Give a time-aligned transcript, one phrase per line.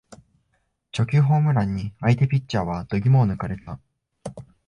[0.91, 3.79] 初球ホームランに相手ピッチャーは度肝を抜かれた